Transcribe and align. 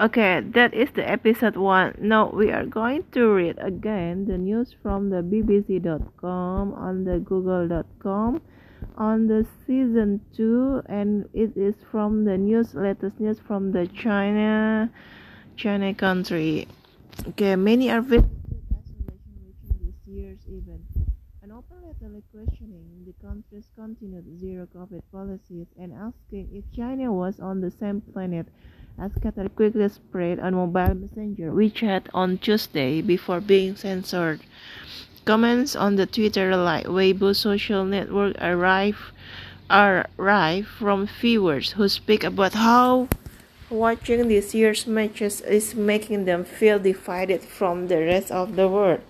Okay, 0.00 0.40
that 0.54 0.72
is 0.72 0.88
the 0.92 1.06
episode 1.06 1.56
one. 1.56 1.94
Now 2.00 2.30
we 2.30 2.50
are 2.50 2.64
going 2.64 3.04
to 3.12 3.28
read 3.28 3.58
again 3.60 4.24
the 4.24 4.38
news 4.38 4.74
from 4.82 5.10
the 5.10 5.20
BBC.com 5.20 6.72
on 6.72 7.04
the 7.04 7.18
Google.com 7.18 8.40
on 8.96 9.26
the 9.26 9.46
season 9.66 10.22
two, 10.34 10.80
and 10.86 11.28
it 11.34 11.54
is 11.54 11.74
from 11.90 12.24
the 12.24 12.38
news 12.38 12.74
latest 12.74 13.20
news 13.20 13.40
from 13.46 13.72
the 13.72 13.88
China 13.88 14.88
China 15.56 15.92
country. 15.92 16.66
Okay, 17.28 17.54
many 17.56 17.90
are 17.90 18.00
visiting 18.00 18.30
isolation 18.72 19.76
this 19.84 20.00
year's 20.06 20.40
event. 20.48 20.99
An 21.60 21.66
open 21.76 22.10
letter 22.10 22.22
questioning 22.32 23.04
the 23.04 23.12
country's 23.26 23.68
continued 23.76 24.24
zero 24.40 24.66
COVID 24.74 25.02
policies 25.12 25.66
and 25.78 25.92
asking 25.92 26.48
if 26.54 26.64
China 26.74 27.12
was 27.12 27.38
on 27.38 27.60
the 27.60 27.70
same 27.70 28.00
planet 28.00 28.46
as 28.98 29.12
Qatar 29.12 29.54
quickly 29.54 29.86
spread 29.90 30.40
on 30.40 30.54
mobile 30.54 30.94
messenger 30.94 31.52
WeChat 31.52 32.06
on 32.14 32.38
Tuesday 32.38 33.02
before 33.02 33.42
being 33.42 33.76
censored. 33.76 34.40
Comments 35.26 35.76
on 35.76 35.96
the 35.96 36.06
Twitter 36.06 36.56
like 36.56 36.86
Weibo 36.86 37.36
social 37.36 37.84
network 37.84 38.36
arrive 38.40 39.12
arrive 39.68 40.66
from 40.66 41.08
viewers 41.20 41.72
who 41.72 41.90
speak 41.90 42.24
about 42.24 42.54
how 42.54 43.06
watching 43.68 44.28
this 44.28 44.54
year's 44.54 44.86
matches 44.86 45.42
is 45.42 45.74
making 45.74 46.24
them 46.24 46.42
feel 46.42 46.78
divided 46.78 47.42
from 47.42 47.88
the 47.88 47.98
rest 47.98 48.30
of 48.30 48.56
the 48.56 48.66
world. 48.66 49.02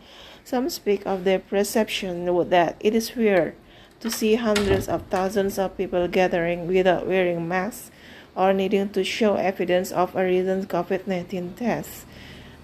Some 0.44 0.70
speak 0.70 1.06
of 1.06 1.24
their 1.24 1.38
perception 1.38 2.24
that 2.50 2.76
it 2.80 2.94
is 2.94 3.14
weird 3.14 3.54
to 4.00 4.10
see 4.10 4.34
hundreds 4.36 4.88
of 4.88 5.06
thousands 5.06 5.58
of 5.58 5.76
people 5.76 6.08
gathering 6.08 6.66
without 6.66 7.06
wearing 7.06 7.46
masks 7.46 7.90
or 8.34 8.52
needing 8.52 8.88
to 8.90 9.04
show 9.04 9.34
evidence 9.34 9.92
of 9.92 10.16
a 10.16 10.24
recent 10.24 10.68
COVID 10.68 11.06
19 11.06 11.54
test. 11.54 12.06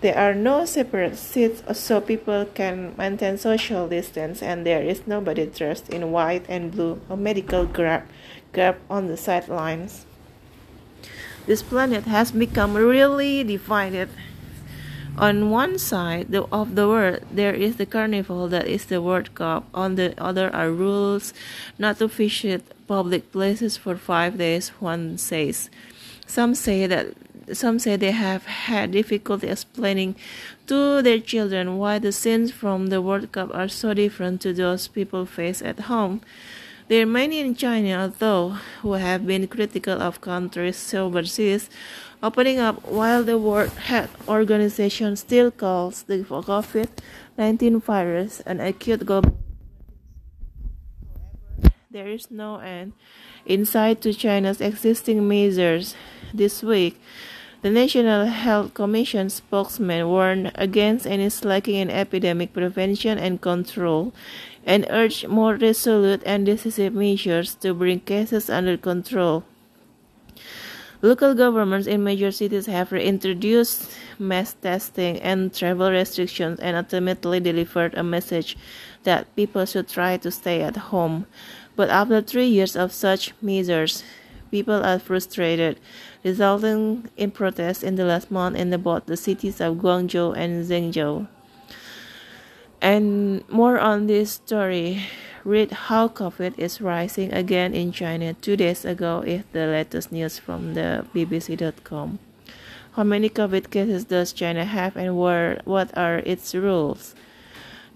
There 0.00 0.16
are 0.16 0.34
no 0.34 0.64
separate 0.64 1.16
seats 1.16 1.62
so 1.72 2.00
people 2.00 2.44
can 2.54 2.94
maintain 2.98 3.38
social 3.38 3.88
distance, 3.88 4.42
and 4.42 4.66
there 4.66 4.82
is 4.82 5.06
nobody 5.06 5.46
dressed 5.46 5.88
in 5.88 6.12
white 6.12 6.44
and 6.48 6.70
blue 6.70 7.00
or 7.08 7.16
medical 7.16 7.64
garb, 7.64 8.04
on 8.90 9.08
the 9.08 9.16
sidelines. 9.16 10.04
This 11.46 11.62
planet 11.62 12.04
has 12.04 12.30
become 12.30 12.74
really 12.74 13.44
divided 13.44 14.08
on 15.18 15.50
one 15.50 15.78
side 15.78 16.34
of 16.34 16.74
the 16.74 16.88
world, 16.88 17.20
there 17.32 17.54
is 17.54 17.76
the 17.76 17.86
carnival 17.86 18.48
that 18.48 18.66
is 18.66 18.86
the 18.86 19.00
World 19.00 19.34
Cup. 19.34 19.66
On 19.72 19.94
the 19.94 20.14
other 20.18 20.54
are 20.54 20.70
rules 20.70 21.32
not 21.78 21.98
to 21.98 22.08
visit 22.08 22.62
public 22.86 23.32
places 23.32 23.76
for 23.76 23.96
five 23.96 24.38
days, 24.38 24.68
one 24.80 25.18
says. 25.18 25.70
Some 26.26 26.54
say 26.54 26.86
that 26.86 27.14
some 27.52 27.78
say 27.78 27.94
they 27.96 28.10
have 28.10 28.44
had 28.46 28.90
difficulty 28.90 29.46
explaining 29.48 30.16
to 30.66 31.00
their 31.00 31.20
children 31.20 31.78
why 31.78 31.98
the 32.00 32.10
scenes 32.10 32.50
from 32.50 32.88
the 32.88 33.00
World 33.00 33.30
Cup 33.30 33.54
are 33.54 33.68
so 33.68 33.94
different 33.94 34.40
to 34.40 34.52
those 34.52 34.88
people 34.88 35.26
face 35.26 35.62
at 35.62 35.86
home. 35.86 36.20
There 36.88 37.02
are 37.02 37.06
many 37.06 37.40
in 37.40 37.56
China, 37.56 38.12
though, 38.18 38.58
who 38.82 38.92
have 38.92 39.26
been 39.26 39.48
critical 39.48 40.00
of 40.00 40.20
countries 40.20 40.94
overseas 40.94 41.68
opening 42.22 42.58
up 42.58 42.86
while 42.86 43.22
the 43.22 43.38
World 43.38 43.70
Health 43.72 44.10
Organization 44.28 45.16
still 45.16 45.50
calls 45.50 46.02
the 46.02 46.18
COVID 46.18 46.88
19 47.38 47.80
virus 47.80 48.40
an 48.40 48.60
acute 48.60 49.04
global. 49.04 49.36
There 51.90 52.08
is 52.08 52.30
no 52.30 52.58
end 52.58 52.92
in 53.44 53.64
sight 53.64 54.00
to 54.02 54.12
China's 54.12 54.60
existing 54.60 55.26
measures. 55.26 55.94
This 56.34 56.62
week, 56.62 57.00
the 57.62 57.70
National 57.70 58.26
Health 58.26 58.74
Commission 58.74 59.30
spokesman 59.30 60.08
warned 60.08 60.52
against 60.54 61.06
any 61.06 61.30
slacking 61.30 61.76
in 61.76 61.90
epidemic 61.90 62.52
prevention 62.52 63.18
and 63.18 63.40
control 63.40 64.12
and 64.66 64.86
urged 64.90 65.28
more 65.28 65.54
resolute 65.54 66.22
and 66.26 66.44
decisive 66.44 66.92
measures 66.92 67.54
to 67.56 67.72
bring 67.72 68.00
cases 68.00 68.50
under 68.50 68.76
control. 68.76 69.44
Local 71.02 71.34
governments 71.34 71.86
in 71.86 72.02
major 72.02 72.30
cities 72.32 72.66
have 72.66 72.90
reintroduced 72.90 73.90
mass 74.18 74.54
testing 74.54 75.20
and 75.20 75.52
travel 75.52 75.90
restrictions 75.90 76.58
and 76.58 76.76
ultimately 76.76 77.38
delivered 77.38 77.94
a 77.94 78.02
message 78.02 78.56
that 79.04 79.34
people 79.36 79.66
should 79.66 79.88
try 79.88 80.16
to 80.16 80.30
stay 80.30 80.62
at 80.62 80.76
home. 80.76 81.26
But 81.76 81.90
after 81.90 82.22
three 82.22 82.46
years 82.46 82.76
of 82.76 82.92
such 82.92 83.34
measures, 83.42 84.02
people 84.50 84.82
are 84.82 84.98
frustrated, 84.98 85.78
resulting 86.24 87.10
in 87.16 87.30
protests 87.30 87.82
in 87.82 87.96
the 87.96 88.04
last 88.04 88.30
month 88.30 88.56
in 88.56 88.70
both 88.80 89.04
the 89.04 89.16
cities 89.18 89.60
of 89.60 89.76
Guangzhou 89.76 90.34
and 90.34 90.64
Zhengzhou. 90.64 91.28
And 92.80 93.46
more 93.50 93.78
on 93.78 94.06
this 94.06 94.32
story 94.32 95.04
read 95.46 95.70
how 95.70 96.08
COVID 96.08 96.58
is 96.58 96.80
rising 96.80 97.32
again 97.32 97.72
in 97.72 97.92
China 97.92 98.34
two 98.34 98.56
days 98.56 98.84
ago 98.84 99.22
is 99.24 99.44
the 99.52 99.66
latest 99.66 100.10
news 100.10 100.40
from 100.40 100.74
the 100.74 101.06
BBC.com. 101.14 102.18
How 102.92 103.04
many 103.04 103.30
COVID 103.30 103.70
cases 103.70 104.04
does 104.04 104.32
China 104.32 104.64
have 104.64 104.96
and 104.96 105.16
where, 105.16 105.60
what 105.64 105.96
are 105.96 106.18
its 106.18 106.52
rules? 106.52 107.14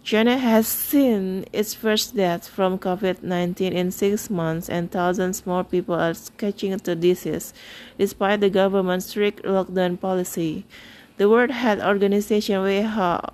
China 0.04 0.38
has 0.38 0.68
seen 0.68 1.44
its 1.52 1.74
first 1.74 2.14
death 2.14 2.46
from 2.48 2.78
COVID 2.78 3.22
19 3.22 3.72
in 3.72 3.90
six 3.90 4.30
months, 4.30 4.70
and 4.70 4.90
thousands 4.90 5.44
more 5.44 5.64
people 5.64 5.94
are 5.94 6.14
catching 6.38 6.76
the 6.76 6.94
disease 6.94 7.52
despite 7.98 8.40
the 8.40 8.48
government's 8.48 9.06
strict 9.06 9.42
lockdown 9.42 10.00
policy. 10.00 10.64
The 11.20 11.28
World 11.28 11.50
Health 11.50 11.84
Organization 11.84 12.64
WHO 12.64 13.28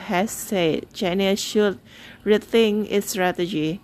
has 0.00 0.30
said 0.30 0.86
China 0.94 1.36
should 1.36 1.78
rethink 2.24 2.90
its 2.90 3.10
strategy. 3.10 3.82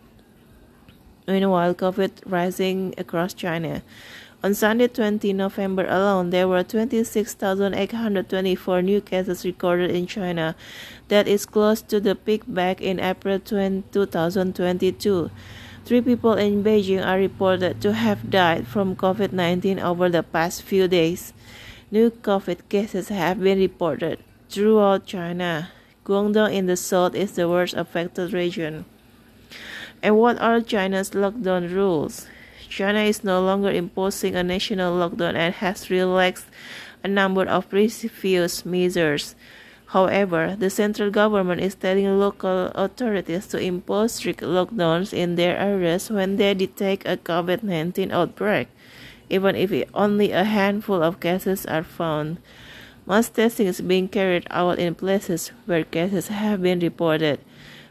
Meanwhile, 1.29 1.75
COVID 1.75 2.12
rising 2.25 2.95
across 2.97 3.35
China. 3.35 3.83
On 4.43 4.55
Sunday, 4.55 4.89
20 4.89 5.35
November 5.35 5.85
alone, 5.85 6.31
there 6.31 6.49
were 6.49 6.62
26,824 6.62 8.81
new 8.81 9.03
cases 9.03 9.45
recorded 9.45 9.91
in 9.91 10.06
China. 10.06 10.56
That 11.09 11.29
is 11.29 11.45
close 11.45 11.83
to 11.83 12.01
the 12.01 12.15
peak 12.15 12.45
back 12.47 12.81
in 12.81 13.01
April 13.01 13.39
2022. 13.39 15.31
Three 15.85 16.01
people 16.01 16.33
in 16.33 16.65
Beijing 16.65 17.06
are 17.06 17.19
reported 17.19 17.83
to 17.83 17.93
have 17.93 18.31
died 18.31 18.67
from 18.67 18.97
COVID 18.97 19.35
19 19.35 19.79
over 19.79 20.09
the 20.09 20.23
past 20.23 20.62
few 20.62 20.89
days. 20.89 21.35
New 21.94 22.10
COVID 22.10 22.69
cases 22.69 23.06
have 23.06 23.38
been 23.38 23.60
reported 23.60 24.19
throughout 24.50 25.06
China. 25.06 25.71
Guangdong 26.05 26.53
in 26.53 26.66
the 26.66 26.77
south 26.77 27.15
is 27.15 27.38
the 27.38 27.49
worst 27.49 27.72
affected 27.75 28.32
region. 28.32 28.84
And 30.03 30.19
what 30.19 30.43
are 30.43 30.60
China's 30.60 31.10
lockdown 31.10 31.71
rules? 31.71 32.27
China 32.69 32.99
is 32.99 33.22
no 33.22 33.41
longer 33.41 33.71
imposing 33.71 34.34
a 34.34 34.43
national 34.43 34.99
lockdown 34.99 35.37
and 35.37 35.55
has 35.55 35.88
relaxed 35.88 36.47
a 37.05 37.06
number 37.06 37.47
of 37.47 37.71
previous 37.71 38.66
measures. 38.66 39.37
However, 39.94 40.56
the 40.59 40.71
central 40.71 41.12
government 41.12 41.61
is 41.61 41.76
telling 41.76 42.19
local 42.19 42.75
authorities 42.75 43.47
to 43.55 43.62
impose 43.62 44.19
strict 44.19 44.43
lockdowns 44.43 45.12
in 45.15 45.37
their 45.37 45.56
areas 45.56 46.11
when 46.11 46.38
they 46.43 46.55
detect 46.55 47.06
a 47.06 47.16
COVID 47.16 47.62
19 47.62 48.11
outbreak 48.11 48.66
even 49.34 49.56
if 49.56 49.72
only 49.95 50.31
a 50.31 50.45
handful 50.45 51.03
of 51.03 51.19
cases 51.19 51.67
are 51.67 51.83
found. 51.83 52.39
Mass 53.05 53.28
testing 53.28 53.67
is 53.67 53.81
being 53.81 54.06
carried 54.09 54.47
out 54.50 54.78
in 54.78 54.95
places 54.95 55.49
where 55.67 55.83
cases 55.83 56.28
have 56.28 56.62
been 56.62 56.78
reported. 56.78 57.41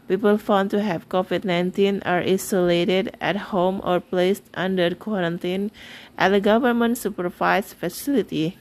People 0.08 0.38
found 0.38 0.70
to 0.70 0.82
have 0.82 1.08
COVID 1.08 1.44
19 1.44 2.02
are 2.04 2.20
isolated 2.20 3.16
at 3.20 3.52
home 3.52 3.80
or 3.84 4.00
placed 4.00 4.44
under 4.54 4.94
quarantine 4.94 5.70
at 6.16 6.32
a 6.32 6.40
government 6.40 6.98
supervised 6.98 7.76
facility. 7.76 8.56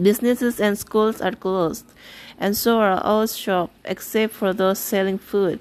Businesses 0.00 0.60
and 0.60 0.78
schools 0.78 1.20
are 1.20 1.34
closed, 1.34 1.92
and 2.38 2.56
so 2.56 2.78
are 2.78 3.00
all 3.02 3.26
shops 3.26 3.74
except 3.84 4.32
for 4.32 4.52
those 4.52 4.78
selling 4.78 5.18
food. 5.18 5.60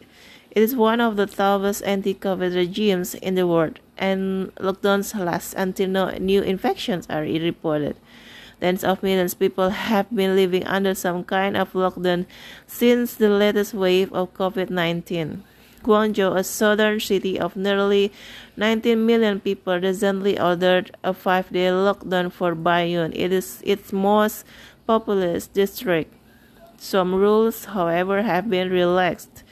It 0.58 0.64
is 0.64 0.76
one 0.76 1.00
of 1.00 1.18
the 1.18 1.28
toughest 1.28 1.84
anti 1.86 2.16
COVID 2.16 2.56
regimes 2.56 3.14
in 3.14 3.36
the 3.36 3.46
world 3.46 3.80
and 3.96 4.50
lockdowns 4.56 5.14
last 5.14 5.54
until 5.54 5.88
no 5.88 6.10
new 6.18 6.42
infections 6.42 7.06
are 7.12 7.22
reported. 7.22 7.96
Tens 8.60 8.84
of 8.84 9.04
millions 9.04 9.34
of 9.34 9.40
people 9.40 9.70
have 9.70 10.10
been 10.10 10.36
living 10.36 10.66
under 10.66 10.96
some 10.96 11.24
kind 11.24 11.56
of 11.56 11.74
lockdown 11.74 12.26
since 12.66 13.14
the 13.14 13.30
latest 13.30 13.76
wave 13.76 14.12
of 14.14 14.34
COVID 14.34 14.72
19. 14.72 15.44
Guangzhou, 15.84 16.36
a 16.36 16.44
southern 16.44 17.00
city 17.02 17.40
of 17.40 17.56
nearly 17.56 18.12
19 18.56 19.06
million 19.06 19.40
people, 19.40 19.80
recently 19.80 20.40
ordered 20.40 20.90
a 21.04 21.14
five 21.14 21.54
day 21.54 21.68
lockdown 21.70 22.32
for 22.32 22.56
Baiyun. 22.56 23.14
It 23.14 23.32
is 23.32 23.62
its 23.64 23.94
most 23.94 24.44
populous 24.88 25.46
district. 25.46 26.16
Some 26.80 27.14
rules, 27.14 27.66
however, 27.66 28.24
have 28.24 28.50
been 28.50 28.72
relaxed. 28.72 29.44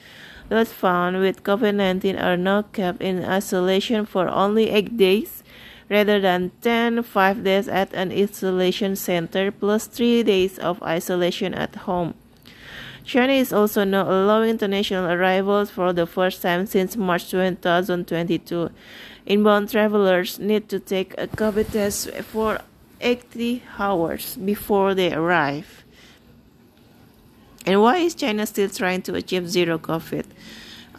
Those 0.48 0.72
found 0.72 1.18
with 1.20 1.42
COVID 1.42 1.74
19 1.74 2.16
are 2.16 2.36
now 2.36 2.62
kept 2.62 3.02
in 3.02 3.24
isolation 3.24 4.06
for 4.06 4.28
only 4.28 4.70
eight 4.70 4.96
days 4.96 5.42
rather 5.90 6.20
than 6.20 6.52
10 6.62 7.02
5 7.02 7.44
days 7.44 7.68
at 7.68 7.92
an 7.94 8.12
isolation 8.12 8.96
center 8.96 9.50
plus 9.50 9.86
3 9.86 10.22
days 10.22 10.58
of 10.58 10.82
isolation 10.82 11.54
at 11.54 11.74
home. 11.86 12.14
China 13.04 13.32
is 13.32 13.52
also 13.52 13.84
now 13.84 14.02
allowing 14.02 14.50
international 14.50 15.06
arrivals 15.06 15.70
for 15.70 15.92
the 15.92 16.06
first 16.06 16.42
time 16.42 16.66
since 16.66 16.96
March 16.96 17.30
2022. 17.30 18.70
Inbound 19.26 19.70
travelers 19.70 20.40
need 20.40 20.68
to 20.68 20.80
take 20.80 21.14
a 21.16 21.28
COVID 21.28 21.70
test 21.70 22.10
for 22.26 22.58
80 23.00 23.62
hours 23.78 24.36
before 24.36 24.94
they 24.94 25.12
arrive. 25.12 25.85
And 27.66 27.82
why 27.82 27.96
is 27.96 28.14
China 28.14 28.46
still 28.46 28.70
trying 28.70 29.02
to 29.02 29.14
achieve 29.16 29.50
zero 29.50 29.76
COVID? 29.76 30.24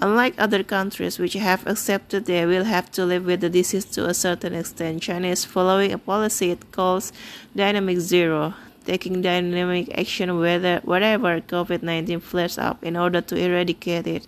Unlike 0.02 0.36
other 0.38 0.64
countries 0.64 1.18
which 1.18 1.34
have 1.34 1.66
accepted 1.66 2.26
they 2.26 2.46
will 2.46 2.66
have 2.66 2.92
to 2.92 3.06
live 3.06 3.26
with 3.26 3.40
the 3.40 3.50
disease 3.50 3.86
to 3.86 4.06
a 4.06 4.14
certain 4.14 4.54
extent, 4.54 5.02
China 5.02 5.30
is 5.30 5.46
following 5.46 5.94
a 5.94 5.98
policy 5.98 6.52
it 6.52 6.72
calls 6.74 7.14
dynamic 7.56 8.00
zero, 8.00 8.54
taking 8.86 9.22
dynamic 9.22 9.98
action 9.98 10.40
whether, 10.40 10.82
wherever 10.84 11.40
COVID 11.40 11.84
19 11.84 12.20
flares 12.20 12.58
up 12.58 12.84
in 12.84 12.98
order 12.98 13.22
to 13.22 13.38
eradicate 13.38 14.06
it. 14.06 14.28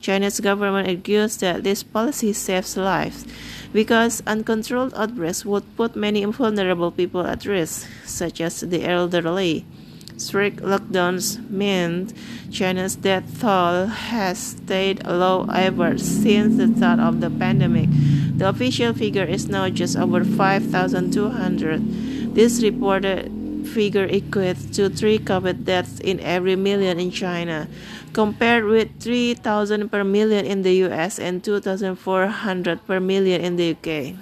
China's 0.00 0.40
government 0.40 0.88
argues 0.88 1.36
that 1.38 1.62
this 1.62 1.84
policy 1.84 2.32
saves 2.32 2.76
lives 2.76 3.24
because 3.72 4.22
uncontrolled 4.26 4.94
outbreaks 4.94 5.44
would 5.44 5.64
put 5.76 5.94
many 5.94 6.24
vulnerable 6.24 6.90
people 6.90 7.24
at 7.24 7.46
risk, 7.46 7.88
such 8.04 8.40
as 8.40 8.60
the 8.60 8.84
elderly. 8.84 9.64
Strict 10.18 10.60
lockdowns 10.60 11.38
meant 11.48 12.12
China's 12.50 12.96
death 12.96 13.40
toll 13.40 13.86
has 13.86 14.58
stayed 14.58 15.06
low 15.06 15.46
ever 15.54 15.96
since 15.96 16.56
the 16.56 16.66
start 16.76 16.98
of 16.98 17.20
the 17.20 17.30
pandemic. 17.30 17.88
The 18.36 18.48
official 18.48 18.92
figure 18.92 19.24
is 19.24 19.48
now 19.48 19.70
just 19.70 19.96
over 19.96 20.24
5,200. 20.24 22.34
This 22.34 22.62
reported 22.62 23.30
figure 23.68 24.08
equates 24.08 24.74
to 24.74 24.90
3 24.90 25.20
COVID 25.20 25.64
deaths 25.64 26.00
in 26.00 26.18
every 26.20 26.56
million 26.56 26.98
in 26.98 27.12
China, 27.12 27.68
compared 28.12 28.64
with 28.64 28.88
3,000 28.98 29.88
per 29.88 30.02
million 30.02 30.44
in 30.44 30.62
the 30.62 30.88
US 30.88 31.18
and 31.18 31.44
2,400 31.44 32.86
per 32.86 32.98
million 32.98 33.40
in 33.40 33.54
the 33.54 33.70
UK. 33.70 34.16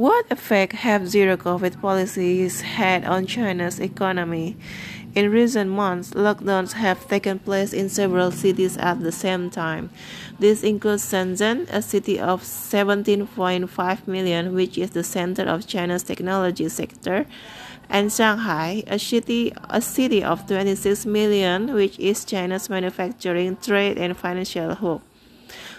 What 0.00 0.32
effect 0.32 0.72
have 0.72 1.06
zero 1.06 1.36
COVID 1.36 1.78
policies 1.82 2.62
had 2.62 3.04
on 3.04 3.26
China's 3.26 3.78
economy? 3.78 4.56
In 5.14 5.30
recent 5.30 5.68
months, 5.68 6.12
lockdowns 6.12 6.72
have 6.72 7.06
taken 7.06 7.38
place 7.38 7.74
in 7.74 7.90
several 7.90 8.30
cities 8.30 8.78
at 8.78 9.02
the 9.02 9.12
same 9.12 9.50
time. 9.50 9.90
This 10.38 10.62
includes 10.62 11.04
Shenzhen, 11.04 11.68
a 11.68 11.82
city 11.82 12.18
of 12.18 12.40
17.5 12.42 14.06
million, 14.06 14.54
which 14.54 14.78
is 14.78 14.88
the 14.92 15.04
center 15.04 15.42
of 15.42 15.66
China's 15.66 16.02
technology 16.02 16.70
sector, 16.70 17.26
and 17.90 18.10
Shanghai, 18.10 18.82
a 18.86 18.98
city, 18.98 19.52
a 19.68 19.82
city 19.82 20.24
of 20.24 20.46
26 20.46 21.04
million, 21.04 21.74
which 21.74 21.98
is 21.98 22.24
China's 22.24 22.70
manufacturing, 22.70 23.58
trade, 23.58 23.98
and 23.98 24.16
financial 24.16 24.74
hub. 24.74 25.02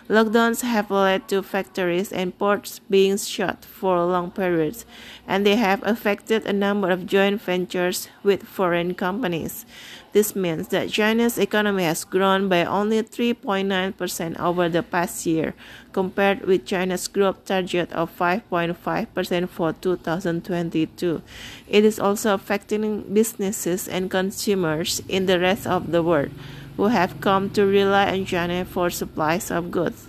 Lockdowns 0.10 0.62
have 0.62 0.92
led 0.92 1.28
to 1.30 1.42
factories 1.42 2.12
and 2.12 2.38
ports 2.38 2.80
being 2.90 3.18
shut 3.18 3.64
for 3.64 4.04
long 4.04 4.32
periods, 4.32 4.86
and 5.28 5.46
they 5.46 5.56
have 5.56 5.82
affected 5.86 6.46
a 6.46 6.54
number 6.54 6.90
of 6.90 7.06
joint 7.06 7.42
ventures 7.42 8.10
with 8.24 8.44
foreign 8.44 8.94
companies. 8.94 9.66
This 10.12 10.36
means 10.36 10.68
that 10.70 10.90
China's 10.90 11.38
economy 11.38 11.84
has 11.84 12.04
grown 12.04 12.50
by 12.50 12.66
only 12.66 13.02
3.9% 13.02 14.40
over 14.40 14.68
the 14.68 14.84
past 14.84 15.26
year, 15.26 15.54
compared 15.94 16.42
with 16.46 16.66
China's 16.66 17.08
growth 17.08 17.46
target 17.46 17.94
of 17.94 18.12
5.5% 18.18 19.50
for 19.50 19.72
2022. 19.72 21.22
It 21.70 21.86
is 21.86 22.00
also 22.00 22.34
affecting 22.34 23.14
businesses 23.14 23.88
and 23.88 24.12
consumers 24.12 25.02
in 25.08 25.28
the 25.28 25.40
rest 25.40 25.66
of 25.66 25.92
the 25.92 26.04
world 26.04 26.32
who 26.78 26.88
have 26.88 27.22
come 27.22 27.50
to 27.52 27.66
rely 27.66 28.12
on 28.12 28.26
China 28.26 28.66
for 28.66 28.90
supplies 28.90 29.52
of 29.52 29.72
goods. 29.72 30.08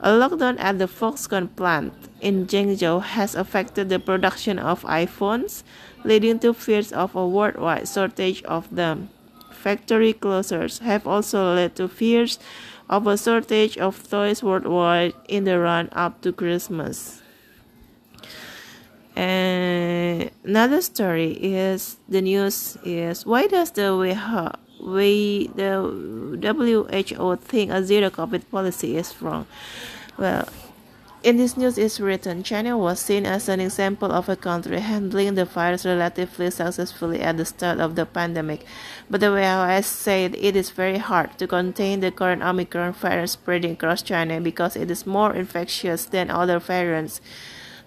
A 0.00 0.10
lockdown 0.10 0.56
at 0.60 0.78
the 0.78 0.86
Foxconn 0.86 1.48
plant 1.56 1.92
in 2.20 2.46
Zhengzhou 2.46 3.02
has 3.02 3.34
affected 3.34 3.88
the 3.88 3.98
production 3.98 4.58
of 4.58 4.82
iPhones, 4.82 5.64
leading 6.04 6.38
to 6.38 6.54
fears 6.54 6.92
of 6.92 7.16
a 7.16 7.26
worldwide 7.26 7.88
shortage 7.88 8.42
of 8.44 8.72
them. 8.74 9.10
Factory 9.50 10.14
closures 10.14 10.78
have 10.80 11.04
also 11.06 11.54
led 11.54 11.74
to 11.76 11.88
fears 11.88 12.38
of 12.88 13.06
a 13.06 13.18
shortage 13.18 13.76
of 13.76 14.08
toys 14.08 14.42
worldwide 14.42 15.14
in 15.28 15.44
the 15.44 15.58
run 15.58 15.88
up 15.92 16.20
to 16.22 16.32
Christmas. 16.32 17.22
And 19.16 20.30
another 20.44 20.80
story 20.80 21.32
is 21.32 21.96
the 22.08 22.22
news 22.22 22.78
is 22.84 23.26
why 23.26 23.48
does 23.48 23.72
the 23.72 23.90
WHO 23.90 24.67
we 24.80 25.50
the 25.54 25.80
WHO 26.42 27.36
think 27.36 27.70
a 27.70 27.82
zero 27.84 28.10
COVID 28.10 28.50
policy 28.50 28.96
is 28.96 29.20
wrong. 29.20 29.46
Well, 30.16 30.48
in 31.24 31.36
this 31.36 31.56
news 31.56 31.78
is 31.78 32.00
written, 32.00 32.44
China 32.44 32.78
was 32.78 33.00
seen 33.00 33.26
as 33.26 33.48
an 33.48 33.60
example 33.60 34.12
of 34.12 34.28
a 34.28 34.36
country 34.36 34.78
handling 34.78 35.34
the 35.34 35.44
virus 35.44 35.84
relatively 35.84 36.50
successfully 36.50 37.20
at 37.20 37.36
the 37.36 37.44
start 37.44 37.80
of 37.80 37.96
the 37.96 38.06
pandemic. 38.06 38.64
But 39.10 39.20
the 39.20 39.30
WHO 39.30 39.82
said 39.82 40.36
it 40.36 40.54
is 40.54 40.70
very 40.70 40.98
hard 40.98 41.36
to 41.38 41.48
contain 41.48 42.00
the 42.00 42.12
current 42.12 42.42
Omicron 42.42 42.92
virus 42.92 43.32
spreading 43.32 43.72
across 43.72 44.02
China 44.02 44.40
because 44.40 44.76
it 44.76 44.90
is 44.90 45.06
more 45.06 45.34
infectious 45.34 46.04
than 46.04 46.30
other 46.30 46.60
variants. 46.60 47.20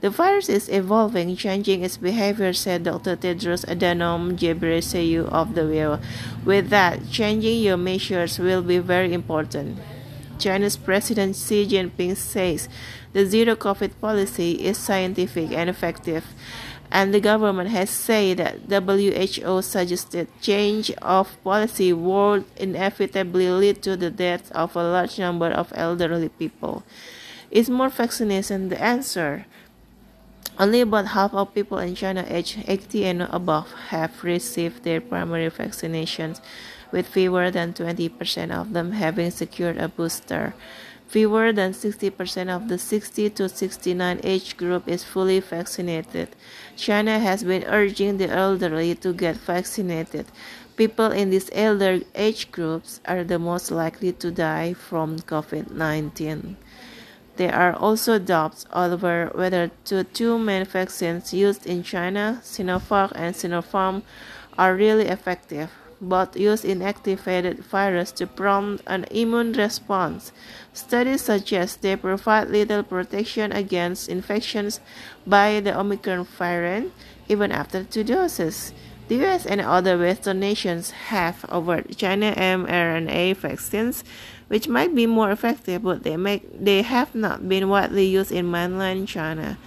The 0.02 0.10
virus 0.10 0.50
is 0.50 0.68
evolving, 0.68 1.36
changing 1.36 1.84
its 1.84 1.98
behavior, 1.98 2.54
said 2.54 2.86
Dr. 2.86 3.16
Tedros 3.16 3.64
Adhanom 3.66 4.34
Ghebreyesus 4.34 5.30
of 5.30 5.54
the 5.54 5.62
WHO. 5.62 6.02
With 6.44 6.70
that, 6.70 7.12
changing 7.12 7.62
your 7.62 7.78
measures 7.78 8.40
will 8.40 8.64
be 8.64 8.80
very 8.80 9.14
important. 9.14 9.78
China's 10.40 10.76
President 10.76 11.36
Xi 11.36 11.68
Jinping 11.68 12.18
says 12.18 12.68
the 13.14 13.28
zero 13.28 13.56
COVID 13.56 14.02
policy 14.02 14.54
is 14.66 14.80
scientific 14.80 15.52
and 15.52 15.70
effective, 15.70 16.26
and 16.90 17.14
the 17.14 17.22
government 17.22 17.70
has 17.70 17.92
said 17.92 18.66
that 18.68 18.82
WHO 18.82 19.62
suggested 19.62 20.28
change 20.42 20.90
of 21.04 21.38
policy 21.44 21.94
would 21.94 22.46
inevitably 22.58 23.52
lead 23.52 23.84
to 23.84 23.96
the 23.96 24.10
death 24.10 24.52
of 24.54 24.76
a 24.76 24.82
large 24.82 25.20
number 25.20 25.52
of 25.52 25.72
elderly 25.76 26.30
people. 26.30 26.82
Is 27.52 27.70
more 27.70 27.90
vaccination 27.90 28.70
the 28.70 28.82
answer? 28.82 29.46
Only 30.60 30.82
about 30.82 31.08
half 31.08 31.34
of 31.34 31.54
people 31.54 31.80
in 31.80 31.96
China 31.96 32.26
aged 32.28 32.64
80 32.68 33.06
and 33.06 33.22
above 33.24 33.72
have 33.90 34.24
received 34.24 34.84
their 34.84 35.02
primary 35.02 35.50
vaccinations, 35.50 36.42
with 36.92 37.08
fewer 37.08 37.50
than 37.50 37.74
20% 37.74 38.52
of 38.52 38.74
them 38.74 38.92
having 38.92 39.32
secured 39.32 39.78
a 39.78 39.88
booster. 39.88 40.54
Fewer 41.08 41.52
than 41.52 41.74
60% 41.74 42.50
of 42.50 42.70
the 42.70 42.78
60 42.78 43.30
to 43.32 43.50
69 43.50 44.22
age 44.24 44.56
group 44.56 44.88
is 44.88 45.04
fully 45.04 45.42
vaccinated. 45.42 46.30
China 46.78 47.20
has 47.20 47.44
been 47.44 47.66
urging 47.66 48.18
the 48.18 48.30
elderly 48.30 48.96
to 48.96 49.12
get 49.12 49.36
vaccinated. 49.36 50.26
People 50.78 51.12
in 51.12 51.30
these 51.30 51.50
elder 51.52 52.00
age 52.16 52.50
groups 52.52 53.02
are 53.06 53.26
the 53.26 53.40
most 53.40 53.72
likely 53.72 54.14
to 54.14 54.32
die 54.32 54.74
from 54.74 55.20
COVID 55.20 55.72
19. 55.72 56.56
There 57.42 57.56
are 57.56 57.74
also 57.74 58.20
doubts 58.20 58.68
over 58.72 59.32
whether 59.34 59.72
the 59.86 60.04
two 60.04 60.38
main 60.38 60.64
vaccines 60.64 61.34
used 61.34 61.66
in 61.66 61.82
China, 61.82 62.40
Sinovac 62.44 63.14
and 63.16 63.34
Sinopharm, 63.34 64.04
are 64.60 64.76
really 64.76 65.08
effective. 65.08 65.72
Both 66.00 66.38
use 66.38 66.62
inactivated 66.62 67.64
virus 67.64 68.12
to 68.12 68.28
prompt 68.28 68.84
an 68.86 69.06
immune 69.10 69.54
response. 69.54 70.32
Studies 70.74 71.22
suggest 71.22 71.82
they 71.82 71.96
provide 71.96 72.52
little 72.52 72.84
protection 72.84 73.52
against 73.52 74.08
infections 74.08 74.80
by 75.26 75.62
the 75.62 75.76
Omicron 75.76 76.26
variant 76.26 76.94
even 77.28 77.52
after 77.52 77.84
two 77.84 78.04
doses. 78.04 78.72
The 79.08 79.26
US 79.26 79.46
and 79.46 79.62
other 79.62 79.98
Western 79.98 80.40
nations 80.40 80.92
have 81.12 81.46
offered 81.50 81.98
China 81.98 82.34
mRNA 82.36 83.36
vaccines, 83.38 84.04
which 84.48 84.68
might 84.68 84.96
be 84.96 85.06
more 85.06 85.32
effective, 85.32 85.84
but 85.84 86.04
they, 86.04 86.18
make, 86.18 86.44
they 86.58 86.82
have 86.82 87.14
not 87.14 87.48
been 87.48 87.70
widely 87.70 88.06
used 88.06 88.32
in 88.32 88.50
mainland 88.50 89.08
China. 89.08 89.58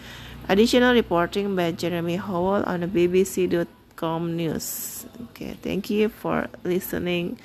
Additional 0.49 0.93
reporting 0.93 1.57
by 1.57 1.73
Jeremy 1.73 2.17
Howell 2.17 2.65
on 2.65 2.83
BBC.com 2.91 4.37
News. 4.37 5.07
Okay, 5.31 5.57
thank 5.63 5.91
you 5.91 6.09
for 6.09 6.49
listening 6.65 7.39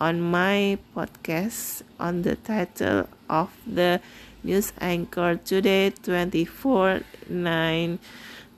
on 0.00 0.20
my 0.20 0.78
podcast 0.94 1.82
on 1.98 2.22
the 2.22 2.36
title 2.36 3.08
of 3.28 3.50
the 3.66 4.00
news 4.42 4.72
anchor 4.80 5.36
today 5.36 5.90
24 5.90 7.00
9 7.28 7.98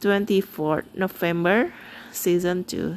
24 0.01 0.85
November 0.95 1.73
season 2.17 2.65
2 2.65 2.97